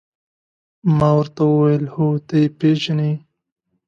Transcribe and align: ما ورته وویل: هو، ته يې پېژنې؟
ما 0.97 1.09
ورته 1.19 1.41
وویل: 1.47 1.83
هو، 1.93 2.07
ته 2.27 2.35
يې 2.41 2.47
پېژنې؟ 2.59 3.11